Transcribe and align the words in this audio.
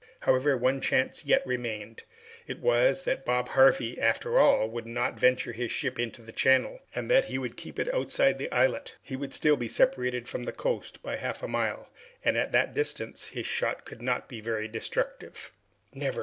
However, 0.21 0.57
one 0.57 0.81
chance 0.81 1.25
yet 1.25 1.45
remained; 1.45 2.01
it 2.47 2.57
was 2.57 3.03
that 3.03 3.23
Bob 3.23 3.49
Harvey, 3.49 3.99
after 3.99 4.39
all, 4.39 4.67
would 4.67 4.87
not 4.87 5.19
venture 5.19 5.51
his 5.51 5.71
ship 5.71 5.99
into 5.99 6.23
the 6.23 6.31
channel, 6.31 6.79
and 6.95 7.07
that 7.11 7.25
he 7.25 7.37
would 7.37 7.55
keep 7.55 7.77
outside 7.77 8.39
the 8.39 8.51
islet. 8.51 8.95
He 9.03 9.15
would 9.15 9.29
be 9.29 9.35
still 9.35 9.67
separated 9.69 10.27
from 10.27 10.45
the 10.45 10.53
coast 10.53 11.03
by 11.03 11.17
half 11.17 11.43
a 11.43 11.47
mile, 11.47 11.87
and 12.25 12.35
at 12.35 12.51
that 12.51 12.73
distance 12.73 13.27
his 13.27 13.45
shot 13.45 13.85
could 13.85 14.01
not 14.01 14.27
be 14.27 14.41
very 14.41 14.67
destructive. 14.67 15.51
"Never!" 15.93 16.19